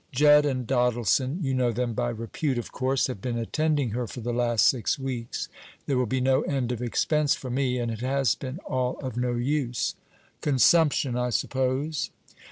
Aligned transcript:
"Jedd 0.11 0.47
and 0.47 0.65
Doddleson 0.65 1.43
you 1.43 1.53
know 1.53 1.71
them 1.71 1.93
by 1.93 2.09
repute, 2.09 2.57
of 2.57 2.71
course 2.71 3.05
have 3.05 3.21
been 3.21 3.37
attending 3.37 3.91
her 3.91 4.07
for 4.07 4.19
the 4.19 4.33
last 4.33 4.65
six 4.65 4.97
weeks. 4.97 5.47
There 5.85 5.95
will 5.95 6.07
be 6.07 6.19
no 6.19 6.41
end 6.41 6.71
of 6.71 6.81
expense 6.81 7.35
for 7.35 7.51
me; 7.51 7.77
and 7.77 7.91
it 7.91 7.99
has 8.01 8.33
been 8.33 8.57
all 8.65 8.97
of 9.03 9.15
no 9.15 9.35
use." 9.35 9.93
"Consumption, 10.41 11.15
I 11.15 11.29
suppose?" 11.29 12.09